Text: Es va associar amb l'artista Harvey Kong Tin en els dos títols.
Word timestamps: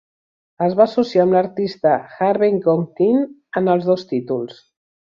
Es 0.67 0.77
va 0.79 0.83
associar 0.91 1.25
amb 1.25 1.35
l'artista 1.37 1.93
Harvey 2.29 2.59
Kong 2.67 2.85
Tin 3.03 3.25
en 3.63 3.73
els 3.77 3.89
dos 3.93 4.13
títols. 4.17 4.63